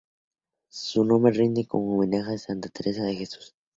[0.71, 3.53] Su nombre rinde homenaje a Santa Teresa de Jesús.